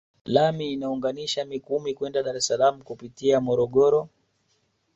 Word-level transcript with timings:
Lami 0.25 0.71
inaunganisha 0.73 1.45
Mikumi 1.45 1.93
kwenda 1.93 2.23
Dar 2.23 2.37
es 2.37 2.47
Salaam 2.47 2.81
kupitia 2.81 3.41
Morogoro 3.41 4.09